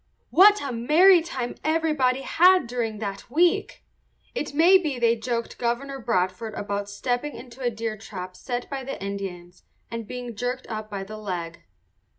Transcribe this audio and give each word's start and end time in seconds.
What 0.31 0.63
a 0.63 0.71
merry 0.71 1.21
time 1.21 1.53
everybody 1.63 2.21
had 2.23 2.65
during 2.65 2.97
that 2.97 3.29
week! 3.29 3.83
It 4.33 4.51
may 4.51 4.79
be 4.79 4.97
they 4.97 5.15
joked 5.15 5.59
Governor 5.59 5.99
Bradford 5.99 6.55
about 6.55 6.89
stepping 6.89 7.35
into 7.35 7.61
a 7.61 7.69
deer 7.69 7.97
trap 7.99 8.35
set 8.35 8.67
by 8.67 8.83
the 8.83 8.99
Indians 8.99 9.61
and 9.91 10.07
being 10.07 10.35
jerked 10.35 10.65
up 10.71 10.89
by 10.89 11.03
the 11.03 11.17
leg. 11.17 11.65